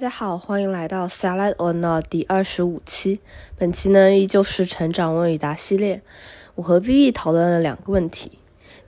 [0.00, 3.20] 大家好，欢迎来到 Salad or Not 第二十五期。
[3.58, 6.00] 本期呢依旧是成长问与答系列。
[6.54, 8.38] 我和 Vivi 讨论了两个问题，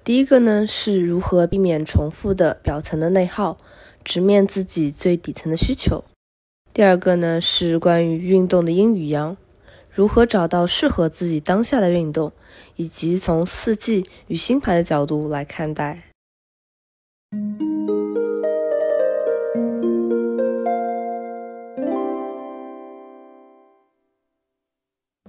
[0.02, 3.58] 第一个呢是如何避免重复的表层的内耗，
[4.02, 6.02] 直面自己最底层的需求。
[6.72, 9.36] 第二个呢是关于运动的阴与阳，
[9.90, 12.32] 如何找到适合自己当下的运动，
[12.76, 16.04] 以及从四季与星盘的角度来看待。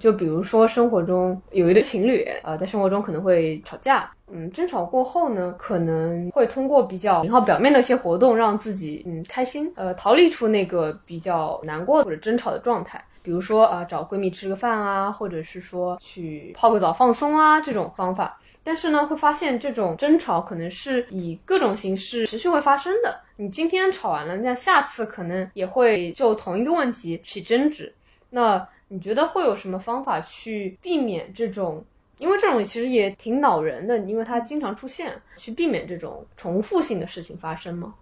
[0.04, 13.02] 就比如说，生活中有一对情侣，呃，在生活中可能会吵架，嗯，争吵过后呢，可能会通过比较然后表面的一些活动，让自己嗯开心，呃，逃离出那个比较难过或者争吵的状态。
[13.22, 18.38] 比如说啊，找闺蜜吃个饭啊，或者是说去泡个澡放松啊，这种方法。
[18.62, 23.18] 但是呢，会发现这种争吵可能是以各种形式持续会发生的。
[23.36, 27.90] 你今天吵完了，那下次可能也会就同一个问题起争执。
[28.28, 31.84] 那你觉得会有什么方法去避免这种？
[32.18, 37.92] 因为这种其实也挺恼人的，因为它经常出现，去避免这种重复性的事情发生吗？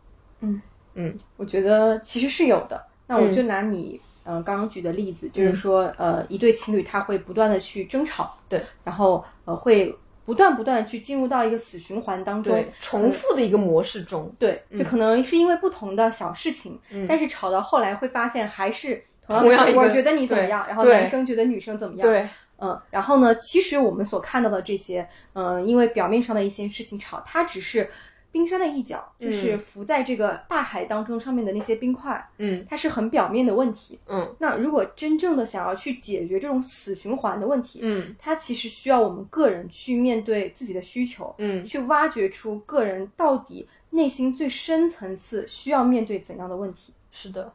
[0.41, 0.61] 嗯
[0.93, 2.85] 嗯，我觉得其实是有的。
[3.07, 9.95] 那我就拿你嗯刚刚举的例子，就是说呃一对情侣他会不断的去争吵，对，然后呃会
[10.27, 19.03] 不断不断的去进入到一个死循环当中，重复的一个模式中，对，就可能是因为不同的小事情，嗯但是吵到后来会发现还是。
[19.27, 20.67] 同样我觉得你怎么样？
[20.67, 22.09] 然后男生觉得女生怎么样？
[22.09, 22.29] 对，
[22.59, 23.35] 嗯，然后呢？
[23.37, 27.89] 其实我们所看到的这些，嗯，因为表面上的一些事情吵，它只是
[28.31, 34.35] 冰山的一角，就是浮在这个大海当中上面的那些冰块，嗯，它是很表面的问题，嗯。
[34.39, 46.93] 那如果真正的想要去解决这种死循环的问题，嗯，它其实需要我们个人去面对自己的需求，嗯，去挖掘出个人到底内心最深层次需要面对怎样的问题。
[47.11, 47.53] 是的，嗯。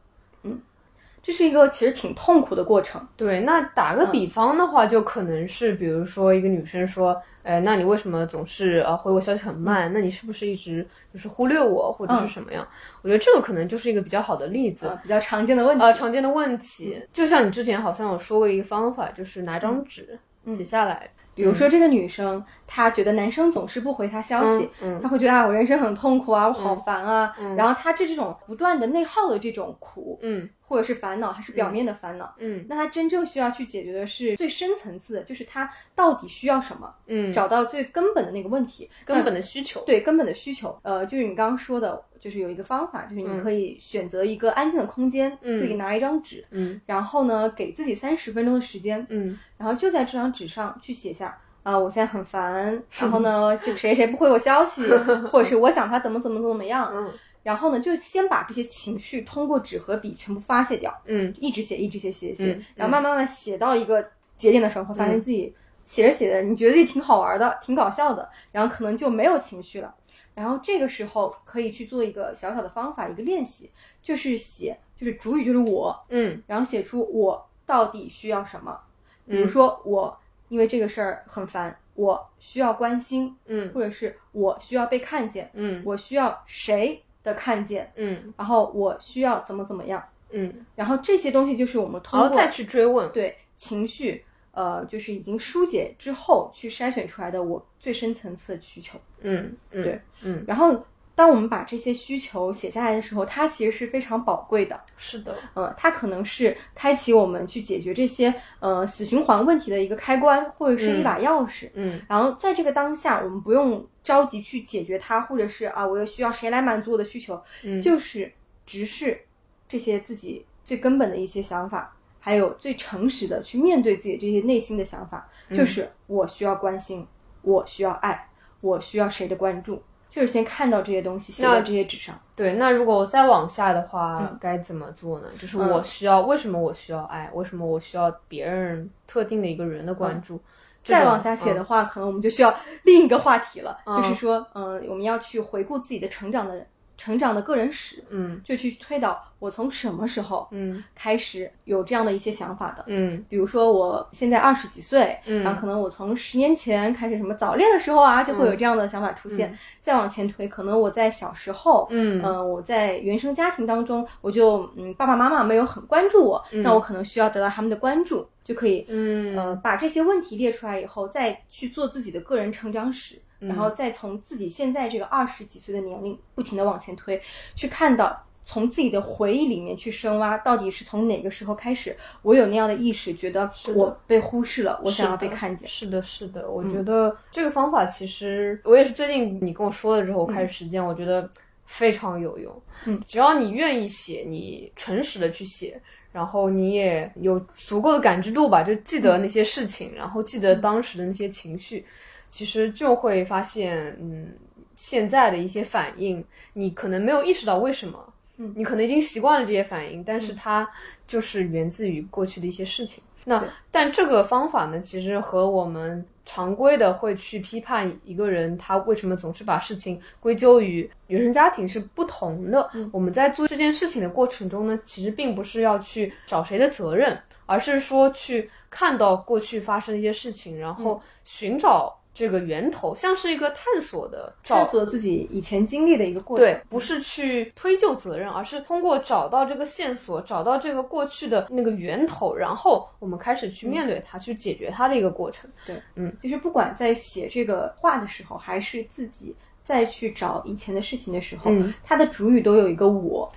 [1.28, 3.06] 这是一个其实挺痛苦的过程。
[3.14, 9.92] 对，那打个比方的话，就可能是，比如说一个女生说，哎，那你为什么总是呃回我消息很慢？
[9.92, 12.66] 那你是不是一直就是忽略我，或者是什么样？
[13.02, 15.84] 我觉得这个可能就是一个比较好的例子，比较常见的问题。
[15.84, 20.18] 呃，常见的问题，就像你之前好像有说过一个方法，就是拿张纸
[20.56, 21.10] 写下来。
[21.38, 24.68] 比如说这个女生，她觉得男生总是不回她消息，
[25.00, 27.32] 她会觉得啊，我人生很痛苦啊，我好烦啊。
[27.56, 40.76] 然后她这这种不断的内耗的这种苦，嗯，或者是烦恼，还是表面的烦恼，嗯，那她真正需要去解决的是最深层次的，就是她到底需要什么，嗯，找到最根本的那个问题，根本的需求，对根本的需求。
[40.82, 51.36] 呃，就是你刚刚说的，就是有一个方法，就是你可以选择一个安静的空间，自己拿一张纸，嗯，然后呢，给自己三十分钟的时间，嗯，然后就在这张纸上去写下。
[51.64, 54.88] 啊，我现在很烦， 然后呢，就谁谁不回我消息，
[55.30, 57.12] 或者是我想他怎么怎么怎么样，嗯，
[57.42, 64.02] 然后呢，就先把这些情绪通过纸和笔全部发泄掉，嗯，一直写，一直写，写写，然后慢慢慢写到一个
[64.38, 65.52] 节点的时候，会发现自己
[65.84, 69.94] 写着写着，你觉得自己挺好玩的，挺搞笑的，然后可能就没有情绪了，
[70.38, 73.70] 然后这个时候可以去做一个小小的方法，一个练习，
[74.02, 78.78] 就是写，就是主语就是我，嗯，然后写出我到底需要什么，
[79.26, 80.16] 比如说我。
[80.50, 94.24] 因为这个事儿很烦，我需要关心，嗯，或者是我需要被看见，嗯，我需要谁的看见，嗯，然后我需要怎么怎么样，嗯，然后这些东西就是我们通过再去追问，对情绪，
[94.58, 100.84] 呃，就是已经疏解之后去筛选出来的我最深层次的需求，嗯，嗯对，嗯，然后。
[101.18, 104.80] 当我们把这些需求写下来的时候，它其实是非常宝贵的。
[104.96, 111.68] 是的，呃，它可能是开启我们去解决这些呃死循环问题的一个开关，或者是一把钥匙。
[111.74, 117.42] 嗯，然后在这个当下，我们不用着急去解决它，或者是啊，我又需要谁来满足我的需求？
[117.64, 118.32] 嗯，就是
[118.64, 119.20] 直视
[119.68, 127.06] 这些自己最根本的一些想法，还有最诚实的去面对自己这些内心的想法，就是我需要关心，
[127.42, 128.28] 我需要爱，
[128.60, 129.82] 我需要谁的关注。
[130.10, 132.18] 就是先看到这些东西写在这些纸上。
[132.34, 135.28] 对，那如果我再往下的话，该怎么做呢？
[135.38, 137.30] 就是我需要，为什么我需要爱？
[137.34, 140.40] 为什么我需要别人特定的一个人的关注？
[140.82, 146.66] 再往下写的话，可能我们就需要另一个话题了，就是说，嗯，我们要去回顾自己的成长的。
[146.98, 159.56] 成长的个人史，嗯，就去推导我从什么时候，嗯，开始有这样的一些想法的，嗯，比如说我现在二十几岁，嗯，然后可能我从十年前开始什么早恋的时候啊，就会有这样的想法出现。
[159.80, 173.16] 再往前推，可能我在小时候，嗯，呃，我在原生家庭当中，我就嗯爸爸妈妈没有很关注我，那我可能需要得到他们的关注，就可以，嗯，呃，把这些问题列出来以后，再去做自己的个人成长史。
[173.38, 177.20] 然后再从自己现在这个二十几岁的年龄不停的往前推，
[177.54, 185.68] 去看到从自己的回忆里面去深挖，到底是从哪个时候开始，我有那样的意识，觉得我被忽视了，我想要被看见。
[185.68, 191.30] 是的，是的，我觉得这个方法其实我也是最近你跟我说了之后，我开始实践，我觉得
[191.64, 192.62] 非常有用。
[192.86, 195.80] 嗯，只要你愿意写，你诚实的去写。
[196.10, 201.84] 然后你也有足够的感知度吧，就记得那些事情，然后记得当时的那些情绪，
[202.28, 204.32] 其实就会发现，嗯，
[204.76, 210.68] 现在的一些反应，你可能没有意识到为什么，嗯，你可能已经习惯了这些反应，但是它
[211.06, 213.02] 就是源自于过去的一些事情。
[213.24, 216.04] 那但这个方法呢，其实和我们。
[216.30, 222.70] 常规的会去批判一个人，他为什么总是把事情归咎于原生家庭是不同的。
[222.92, 231.97] 我们在做这件事情的过程中呢，其实并不是要去找谁的责任，而是说去看到过去发生的一些事情，然后寻找。
[232.18, 245.48] 这个源头像是一个探索的，探索自己以前经历的一个过程，对，不是去推就责任，而是通过找到这个线索，找到这个过去的那个源头，然后我们开始去面对它，去解决它的一个过程。
[245.64, 249.32] 对，嗯，其实不管在写这个话的时候，还是自己
[249.62, 251.52] 再去找以前的事情的时候，
[251.84, 253.32] 它的主语都有一个我，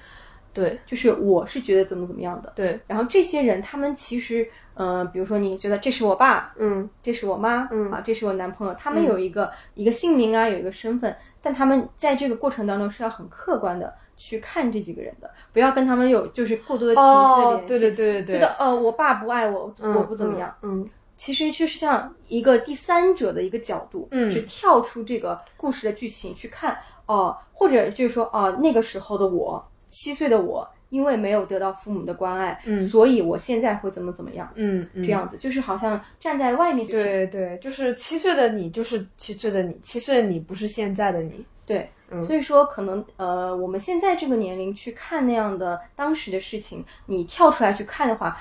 [0.53, 4.49] 对，就是我是觉得怎么怎么样的，对，然后这些人他们其实。
[4.75, 17.67] 嗯，比如说你觉得这是我爸，嗯，这是我妈，嗯啊，这是我男朋友，他们有一个一个姓名啊，有一个身份，但他们在这个过程当中是要很客观的去看这几个人的，不要跟他们有就是过多的情绪的联系。
[17.67, 18.39] 对对对对对。
[18.39, 20.55] 觉得哦，我爸不爱我，我不怎么样。
[20.61, 30.67] 嗯，其实就是像一个第三者的一个角度，嗯，去跳出这个故事的剧情去看，哦，或者就是说，哦，那个时候的我，七岁的我。
[30.91, 41.89] 因为没有得到父母的关爱，嗯，所以我现在会怎么怎么样，嗯，这样子就是好像站在外面，对对，就是七岁的你就是七岁的你，七岁的你不是现在的你，对，
[42.27, 48.37] 所以说可能呃，我们现在这个年龄去看那样的当时的事情，你跳出来去看的话，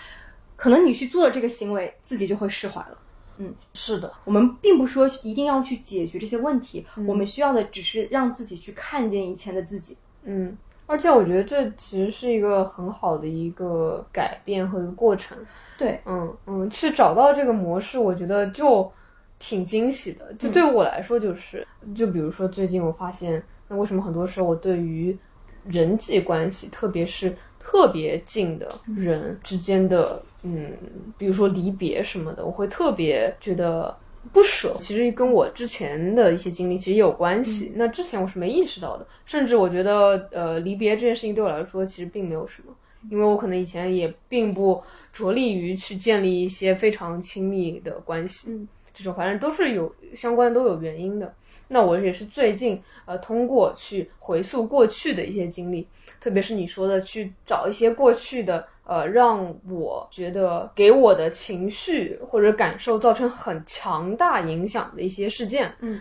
[0.56, 2.98] 可能你去做了这个行为，自己就会释怀了。
[3.38, 9.96] 嗯，是的，我们并不说一定要去解决这些问题，我们需要的只是让自己去看见以前的自己。
[10.24, 10.58] 嗯。
[10.90, 15.38] 而且我觉得这其实是一个很好的一个改变和一个过程。
[15.78, 18.90] 对，嗯嗯，去找到这个模式，我觉得就
[19.38, 20.34] 挺惊喜的。
[20.34, 21.64] 就对我来说，就是
[21.94, 25.16] 就比如说最近我发现，那为什么很多时候我对于
[25.64, 30.72] 人际关系，特别是特别近的人之间的，嗯，
[31.16, 33.96] 比如说离别什么的，我会特别觉得。
[34.32, 37.72] 不舍，其实跟我之前的一些经历其实也有关系。
[37.74, 42.74] 那之前我是没意识到的，甚至我觉得，呃，离别这件事情对我来说其实并没有什么，
[43.10, 44.82] 因为我可能以前也并不
[45.12, 48.52] 着力于去建立一些非常亲密的关系。
[48.52, 51.34] 嗯，这种反正都是有相关都有原因的。
[51.66, 55.86] 那我也是最近呃，通过去回溯过去的一些经历，
[56.20, 58.66] 特别是你说的去找一些过去的。
[58.84, 66.00] 呃，让我觉得给我的情绪或者感受造成很强大影响的一些事件，嗯，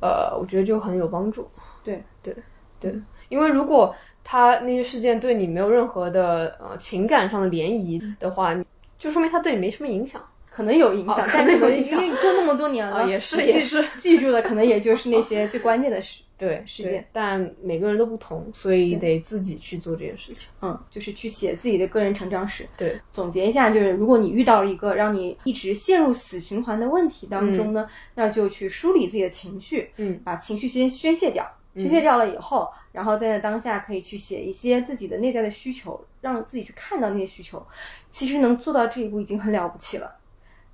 [0.00, 1.48] 呃，我觉得就很有帮助。
[1.84, 2.34] 对对
[2.80, 2.92] 对，
[3.28, 3.94] 因为如果
[4.24, 8.56] 他那些事件对你没有任何的呃情感上的涟漪的话，
[8.98, 10.20] 就说明他对你没什么影响。
[10.56, 16.22] 可能有影响，可能有影响，因为过那么多年了，也是也是 记住的，可能也就是那些最关键的事。
[16.38, 20.50] 对事件，但每个人都不同，所以得自己去做这件事情。
[20.60, 22.66] 嗯，就是去写自己的个人成长史。
[22.76, 37.66] 对，总结一下，就是如果你遇到了一个让你一直陷入死循环的问题当中呢，那就去梳理自己的情绪，嗯，把情绪先宣泄掉，宣泄掉了以后，然后在那当下可以去写一些自己的内在的需求，让自己去看到那些需求。
[38.10, 40.14] 其实能做到这一步已经很了不起了。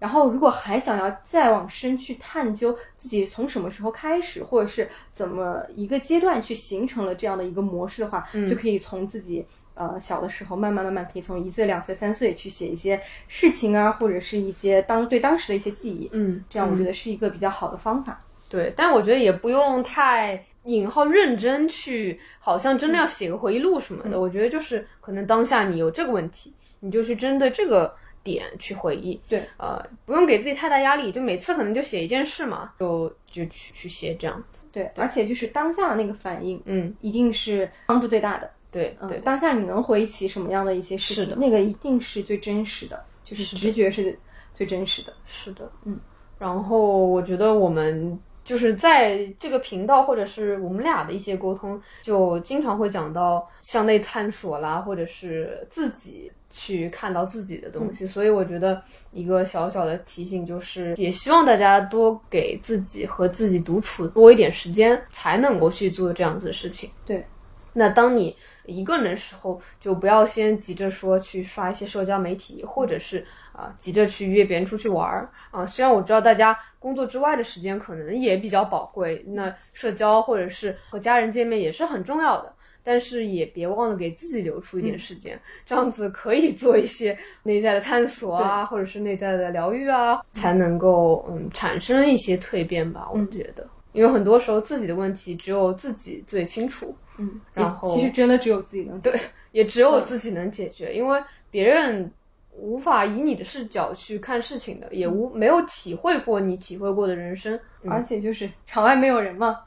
[0.02, 18.18] 然后，如果还想要再往深去探究自己从什么时候开始，或者是怎么一个阶段去形成了这样的一个模式的话，就可以从自己呃小的时候慢慢慢慢，可以从一岁、两岁、三岁去写一些事情啊，或者是一些当对当时的一些记忆，嗯，这样我觉得是一个比较好的方法。
[18.48, 24.20] 对，但我觉得也不用太引号认真去，好像真的要写个回忆录什么的。
[24.20, 27.94] 我觉得就是可能当下你有这个问题，你就去针对这个。
[28.24, 44.18] 点去回忆，对，呃，不用给自己太大压力，就每次可能就写一件事嘛，就就去去写这样子，对，而且就是当下的那个反应，嗯，一定是帮助最大的，对，对，当下你能回忆起什么样的一些事情，那个一定是最真实的，就是直觉是
[44.54, 45.98] 最真实的，是的，嗯，
[46.38, 56.30] 然后我觉得我们就是在这个频道或者是我们俩的一些沟通，就经常会讲到向内探索啦，或者是自己。
[56.54, 66.90] 去看到自己的东西，所以我觉得一个小小的提醒就是，也希望大家多给自己和自己独处多一点时间，才能够去做这样子的事情。
[67.06, 67.24] 对，
[67.72, 73.26] 那当你一个人的时候，就不要先急着说去刷一些社交媒体，或者是
[73.62, 75.64] 啊、急着去约别人出去玩儿啊。
[75.66, 82.52] 虽然我知道大家工作之外的时间可能也比较宝贵，那社交或者是和家人见面也是很重要的。
[82.84, 93.08] 但是也别忘了给自己留出一点时间，这样子可以做一些内在的探索啊，或者是内在的疗愈啊，才能够嗯产生一些蜕变吧。
[93.12, 99.12] 我觉得，因为很多时候自己的问题只有自己最清楚，嗯，然后其实真的只有自己能对，
[99.52, 102.10] 也只有自己能解决，因为别人
[102.52, 109.58] 无法以你的视角去看事情的，也无没有体会过你体会过的人生，而且就是场外没有人嘛，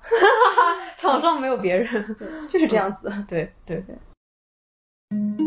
[0.97, 2.15] 场上没有别人，
[2.49, 3.11] 就是这样子。
[3.27, 3.83] 对 对。
[5.11, 5.37] 嗯，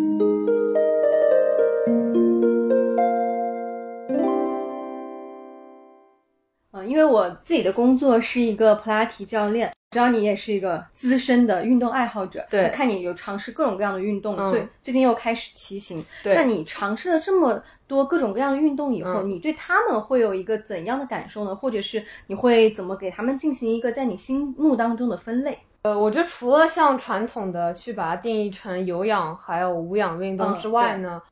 [6.89, 16.05] 因为我自己的工作是一个普拉提教练，知道你也是一个资深的运动爱好者，对我看你有尝试各种各样的运动，嗯最最近又开始骑行。
[16.23, 21.55] 对那你尝试了这么多各种各样的运动以后，嗯你对他们会有一个怎样的感受呢？
[21.55, 25.59] 或者是你会怎么给他们进行一个在你心目当中的分类？
[25.83, 31.23] 呃，我觉得除了像传统的去把它定义成有氧还有无氧运动嗯之外呢，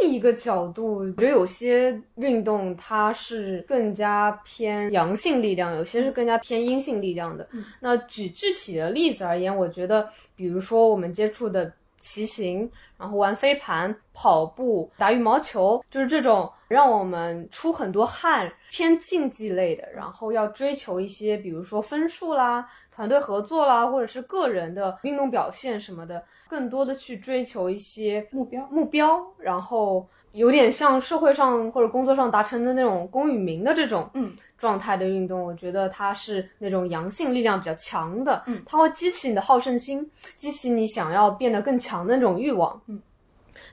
[0.00, 7.46] 另一个角度，我觉得有些运动它是更加偏阳性力量，有些是更加偏阴性力量的。
[7.78, 22.66] 那举具体的例子而言，我觉得，比如说我们接触的骑行，然后玩飞盘、跑步、打羽毛球，就是这种让我们出很多汗、偏竞技类的，然后要追求一些，比如说分数啦、
[22.96, 42.98] 团队合作啦，或者是个人的运动表现什么的，更多的去追求一些目标目标，然后有点像社会上或者工作上达成的那种功与名的这种嗯状态的运动，我觉得它是那种阳性力量比较强的，嗯它会激起你的好胜心，激起你想要变得更强的那种欲望，嗯。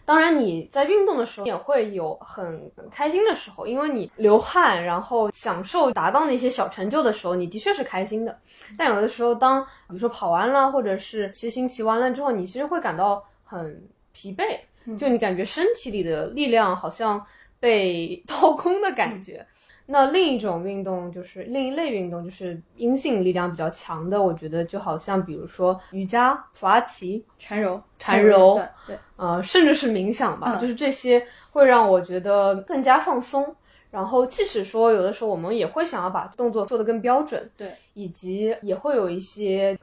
[0.05, 8.37] 当然，你在运动的时候也会有很很开心的时候，因为你流汗，然后享受达到那些小成就的时候，你的确是开心的。
[8.77, 13.81] 但有的时候，当比如说跑完了，或者是骑行骑完了之后，你其实会感到很
[14.11, 14.59] 疲惫，
[14.97, 17.25] 就你感觉身体里的力量好像
[17.59, 19.45] 被 掏空的感觉。
[19.85, 33.55] 那另一种运动就是另一类运动，就是阴性力量比较强的，我觉得就好像比如说瑜伽、普拉提、缠柔，缠柔对，呃，甚至是冥想吧，嗯就是这些会让我觉得更加放松。
[33.91, 39.77] 然后，即使说有的时候我们也会想要把动作做得更标准，对，以及也会有一些，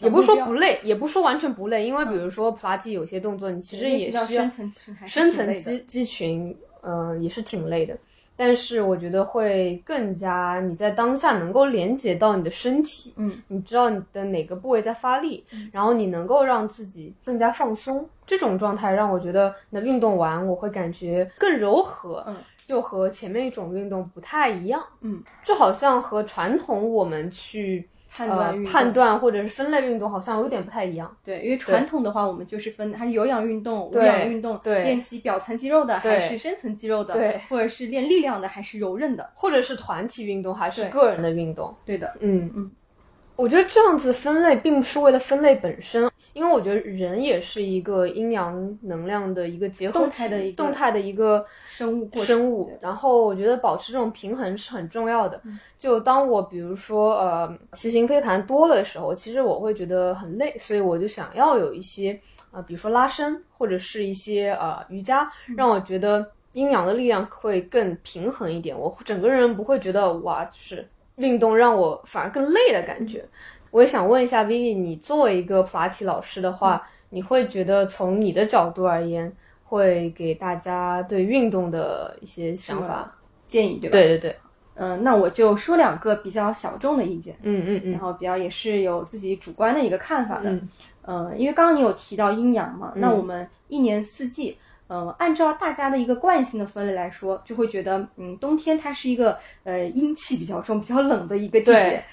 [0.00, 4.50] 也不是说不累，也不是说完全不累，因为比如说普拉提有些动作，你其实也需要
[5.06, 7.96] 深层肌肌群，呃，也是挺累的。
[8.36, 18.08] 但是我觉得会更加你在当下能够连接到你的身体，嗯，你知道你的哪个部位在发力，然后你能够让自己更加放松。
[18.26, 22.36] 这种状态让我觉得，那运动完我会感觉更柔和，嗯，
[22.66, 31.10] 就和前面一种运动不太一样，嗯，就好像和传统我们去呃判断判断或者是分类运动好像有点不太一样。
[31.24, 34.84] 对，因为传统的话，我们就是分它是有氧运动、无氧运动，对。
[34.84, 37.40] 练习表层肌肉的还是深层肌肉的，对。
[37.48, 42.48] 或者是练力量的还是柔韧的，或者是团体运动还是个人的运动，对的，嗯。
[42.54, 42.70] 嗯，
[43.34, 52.70] 我觉得这样子分类并不是为了分类本身，因为我觉得人也是一个阴阳能量的一个结合体动态的一个动态的一个生物过程生物。
[52.80, 55.40] 然后我觉得保持这种平衡是很重要的。
[55.78, 70.86] 就当我比如说呃骑行飞盘多了的时候，其实我会觉得很累，所以我就想要有一些呃比如说拉伸或者是一些呃瑜伽，让我觉得阴阳的力量会更平衡一点，我整个人不会觉得哇就是。
[71.18, 73.24] 运动让我反而更累的感觉。
[73.74, 79.30] 我也想问一下 Vivi，你作为一个普拉提老师的话，你会觉得从你的角度而言，
[79.64, 83.12] 会给大家对运动的一些想法？
[83.48, 83.98] 建议，对吧？
[83.98, 84.36] 对对对，
[84.76, 90.52] 嗯、那我就说两个比较小众的意见，嗯嗯嗯然后比较也是有自己主观的一个看法的。
[90.52, 90.68] 嗯
[91.02, 101.72] 呃，因为刚刚你有提到阴阳嘛，那我们一年四季，呃，按照大家的一个惯性的分类来说，就会觉得，嗯，冬天它是一个呃阴气比较重、比较冷的一个季节。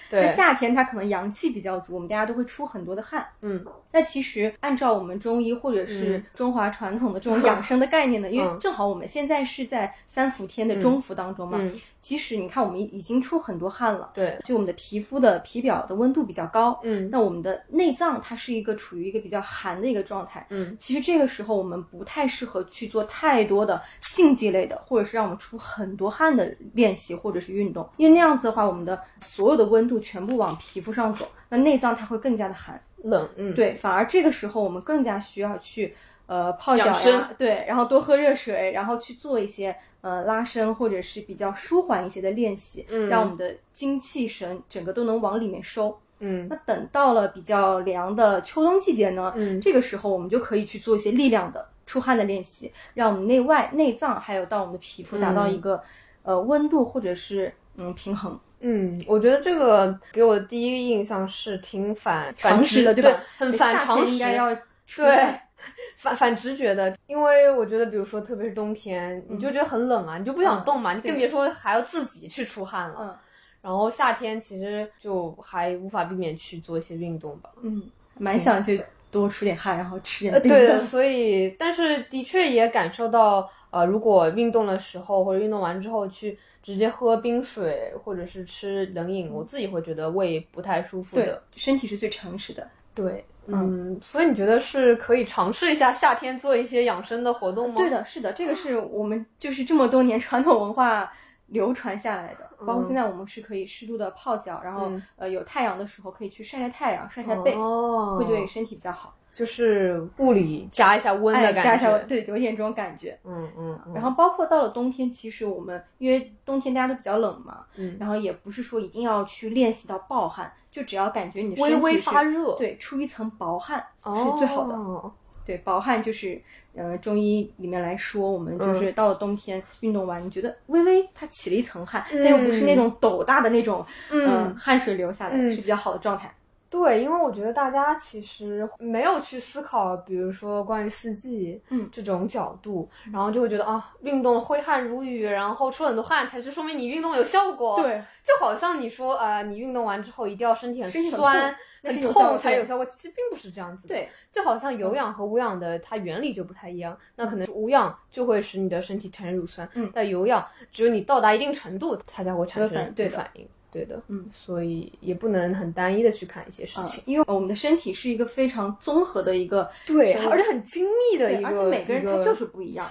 [0.10, 0.22] 对，对。
[0.22, 3.25] 那夏天它可能阳气比较足，我们大家都会出很多的汗。
[3.42, 3.63] 嗯。
[3.92, 6.24] 那其实按照我们中医或者是嗯。
[6.34, 8.60] 中华传统的这种养生的概念呢， 因为嗯。
[8.62, 32.81] 正好我们现在是在三伏天的中伏当中嘛，嗯，其实你看我们已经出很多汗了，对，就我们的皮肤的皮表的温度比较高，嗯那我们的内脏它是一个处于一个比较寒的一个状态，嗯其实这个时候我们不太适合去做太多的竞技类的，或者是让我们出很多汗的练习或者是运动，因为那样子的话，我们的所有的温度全部往皮肤上走，那内脏它会更加的寒。
[33.03, 35.91] 冷，嗯，对，反而这个时候我们更加需要去
[36.32, 43.10] 呃泡脚呀，对，然后多喝热水，然后去做一些呃拉伸或者是比较舒缓一些的练习，嗯。
[43.10, 45.94] 让我们的精气神整个都能往里面收。
[46.20, 46.48] 嗯。
[46.50, 49.60] 那等到了比较凉的秋冬季节呢，嗯。
[49.60, 55.84] 这个时候我们就可以去做一些力量的出汗的练习，让我们内外内脏还有到我们的皮肤达到一个、
[56.24, 58.40] 呃温度或者是嗯平衡。
[58.62, 63.20] 嗯，我觉得这个给我的第一个印象是挺反反常识的，对吧？
[63.38, 64.56] 很反常识，应该要
[64.96, 65.42] 对汗，
[65.98, 72.98] 反反直觉的，因为我觉得，比如说，特别是冬天，你就觉得很冷啊，你就不想动嘛，你更别说还要自己去出汗了。
[73.01, 73.15] 嗯
[73.63, 77.51] 然后夏天其实就还无法避免去做一些运动吧。
[77.62, 77.84] 嗯，
[78.18, 92.68] 蛮想去多出点汗，然后吃点呃，冰对的，所以但是的确也感受到，呃，如果运动的时候或者运动完之后去直接喝冰水或者是吃冷饮，我自己会觉得胃不太舒服对的。，身体是最诚实的。
[92.96, 97.76] 对，嗯，所以你觉得是可以尝试一下夏天做一些养生的活动吗？
[97.78, 101.12] 对的，是的，这个是我们就是这么多年传统文化
[101.48, 102.50] 流传下来的。
[102.64, 109.16] 包括现在我们是可以适度的泡脚，然后、嗯呃有太阳的时候可以去晒晒太阳、晒晒背，哦，会对身体比较好。
[109.42, 113.18] 就是物理加一下温的哎，感觉，加一下对，有点这种感觉。
[113.26, 125.12] 嗯嗯嗯，然后包括到了冬天，其实我们因为冬天大家都比较冷嘛，嗯然后也不是说一定要去练习到暴汗，就只要感觉你微微发热，对，出一层薄汗哦，是最好的。
[125.44, 126.40] 对，薄汗就是，
[126.76, 136.32] 呃，中医里面来说，我们嗯就是到了冬天运动完，你觉得微微它起了一层汗，但又不是那种斗大的那种，嗯呃汗水流下来，嗯是比较好的状态。
[136.72, 151.53] 对，因为我觉得大家其实没有去思考，比如说关于四季，嗯这种角度，然后就会觉得啊，运动挥汗如雨，然后出很多汗，才是说明你运动有效果。，对，就好像你说啊、呃你运动完之后一定要身体很酸
[151.84, 153.90] 痛、很痛才有效果，其实并不是这样子的。
[153.90, 163.46] 对，就好像有氧和无氧的它原理就不太一样，那可能无氧就会使你的身体产生乳酸，嗯但有氧只有你到达一定程度，它才会产生对反应。
[163.72, 167.01] 对的，嗯，所以也不能很单一的去看一些事啊、情。
[167.07, 172.88] 因为我们的身体是一个非常综合的一个，对，而且很精密的对一个，而且每个人他就是不一样。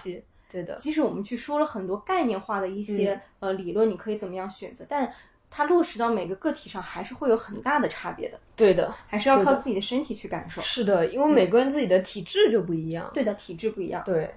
[0.51, 5.09] 对的，即使我们去说了很多概念化的一些、呃理论，你可以怎么样选择，但
[5.49, 10.61] 它落实到每个个体上还是会有很大的差别的，对的，还是要靠自己的身体去感受。
[10.63, 13.11] 是的，因为每个人自己的体质就不一样。
[13.15, 14.03] 对的，体质不一样。
[14.05, 14.29] 对，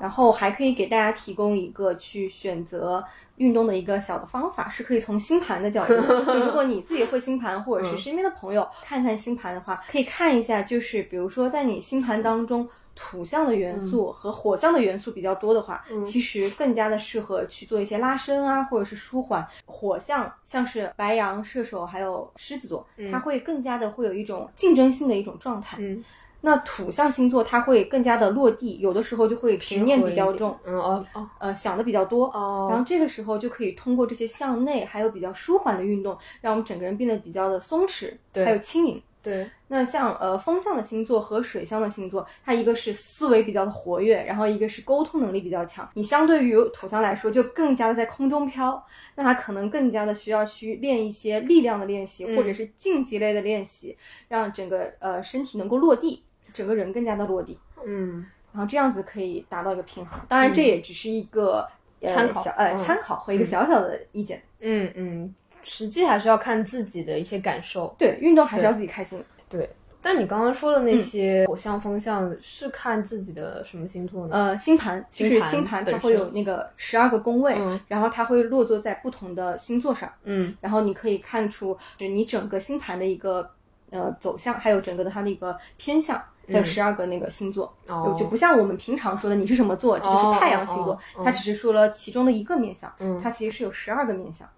[0.00, 3.02] 然后还可以给大家提供一个去选择
[3.36, 5.94] 运动的一个小的方法，是可以从星盘的角度，
[6.26, 12.68] 就如果你自己会星盘，或者是身边的朋友看看星盘的话，可以看一下，就是比如说在你星盘当中。
[13.00, 19.46] 土象的元素和火象的元素比较多的话，其实更加的适合去做一些拉伸啊，或者是舒缓。
[19.66, 25.76] 火象像是白羊、射手还有狮子座，它会更加的会有一种竞争性的一种状态。
[25.78, 26.02] 嗯，
[26.40, 32.26] 那土象星座它会更加的落地，有的时候就会执念比较重，嗯哦哦呃，想的比较多。
[32.26, 39.02] 哦，然后这个时候就可以通过这些向内还有比较舒缓的运动，让我们整个人变得比较的松弛，对还有轻盈。
[39.20, 45.86] 对，那像呃风象的星座和水象的星座，它一个是思维比较的活跃，然后一个是沟通能力比较强。
[45.92, 48.82] 你相对于土象来说，就更加的在空中飘，
[49.16, 53.94] 那它可能更加的需要去练一些力量的练习，嗯或者是竞技类的练习，
[54.28, 56.22] 让整个呃身体能够落地，
[56.58, 57.56] 整个人更加的落地。
[57.86, 60.18] 嗯，然后这样子可以达到一个平衡。
[60.28, 61.64] 当然，这也只是一个、
[62.00, 64.42] 呃参考呃嗯参考和一个小小的意见。
[64.58, 67.94] 嗯嗯，实际还是要看自己的一些感受。
[67.96, 69.22] 对，运动还是要自己开心。
[69.48, 69.70] 对，
[70.02, 74.36] 但你刚刚说的嗯那些火象、风象是看自己的什么星座呢？
[74.36, 83.48] 呃，星盘就是星盘，它会有那个十二个宫位，嗯然后它会落座在不同的星座上，嗯然后你可以看出就是你整个星盘的一个
[83.90, 86.20] 呃走向，还有整个的它的一个偏向。
[86.50, 87.72] 还有十二个那个星座，
[88.18, 94.48] 就不像我们平常说的你是什么座，这就是太阳星座，它只是说了其中的一个面相，嗯它其实是有十二个面相。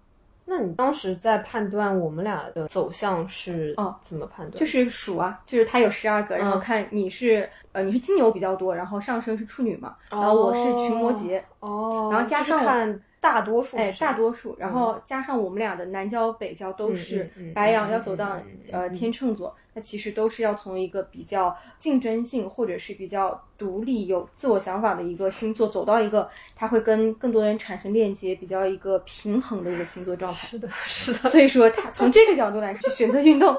[0.43, 4.59] 那你当时在判断我们俩的走向是哦怎么判断？
[4.59, 6.59] 就是数啊，就是它有十二个，然后嗯。
[6.59, 18.37] 看你是呃你是金牛比较多，然后上升是处女嘛，然后我是群摩羯，哦，然后加上看大多数是，哎大多数，然后加上我们俩的南交北交都是白羊嗯要走到
[18.71, 30.47] 呃天秤座，那其实都是要从一个比较竞争性或者是比较独立有自我想法的一个星座走到一个他会跟更多人产生链接，比较一个平衡的一个星座状态。
[30.47, 33.55] 是的，是的，所以说，他从这个角度来说，选择运动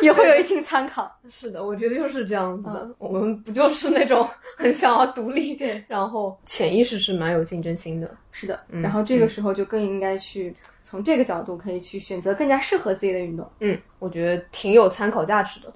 [0.00, 1.10] 也会有一定参考。
[1.30, 2.80] 是的，我觉得就是这样子的。
[2.84, 8.08] 嗯我们不就是那种 很想要独立，对，然后潜意识是蛮有竞争心的。
[8.30, 10.54] 是的，嗯然后这个时候就更应该去
[10.92, 13.50] 从这个角度可以去选择更加适合自己的运动。
[13.60, 15.72] 嗯，我觉得挺有参考价值的。